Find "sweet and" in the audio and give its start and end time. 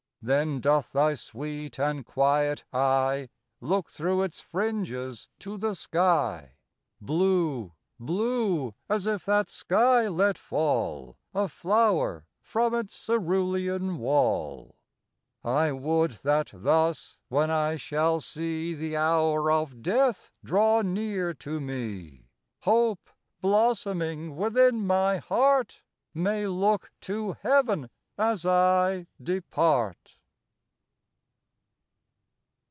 1.15-2.05